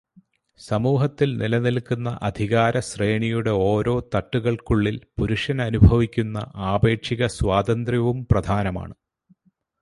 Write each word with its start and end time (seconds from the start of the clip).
സമൂഹത്തിൽ 0.59 1.29
നിലനിൽക്കുന്ന 1.37 2.17
അധികാരശ്രേണിയുടെ 2.21 3.49
ഓരോ 3.65 3.93
തട്ടുകൾക്കുള്ളിൽ 4.15 4.97
പുരുഷൻ 5.19 5.61
അനുഭവിക്കുന്ന 5.61 6.37
ആപേക്ഷികസ്വാതന്ത്ര്യവും 6.71 8.27
പ്രധാനമാണ്. 8.31 8.95